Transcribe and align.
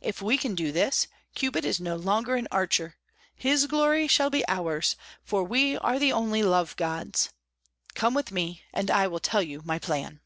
If 0.00 0.22
we 0.22 0.38
can 0.38 0.54
do 0.54 0.70
this, 0.70 1.08
Cupid 1.34 1.64
is 1.64 1.80
no 1.80 1.96
longer 1.96 2.36
an 2.36 2.46
archer; 2.52 2.94
his 3.34 3.66
glory 3.66 4.06
shall 4.06 4.30
be 4.30 4.46
ours, 4.46 4.94
for 5.24 5.42
we 5.42 5.76
are 5.76 5.98
the 5.98 6.12
only 6.12 6.44
love 6.44 6.76
gods! 6.76 7.30
Come 7.96 8.14
with 8.14 8.30
me, 8.30 8.62
and 8.72 8.88
I 8.88 9.08
will 9.08 9.18
tell 9.18 9.42
you 9.42 9.60
my 9.64 9.80
plan." 9.80 10.20